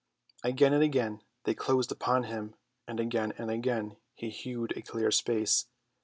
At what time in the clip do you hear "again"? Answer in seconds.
0.43-0.73, 0.81-1.21, 2.99-3.33, 3.51-3.97